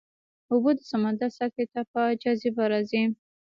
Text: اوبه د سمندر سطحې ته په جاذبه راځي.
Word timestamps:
اوبه 0.51 0.71
د 0.77 0.79
سمندر 0.91 1.29
سطحې 1.37 1.65
ته 1.73 1.81
په 1.91 2.01
جاذبه 2.21 2.63
راځي. 2.71 3.03